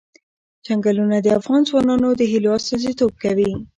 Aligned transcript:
چنګلونه 0.65 1.17
د 1.21 1.27
افغان 1.39 1.61
ځوانانو 1.69 2.09
د 2.15 2.21
هیلو 2.31 2.49
استازیتوب 2.57 3.11
کوي. 3.23 3.51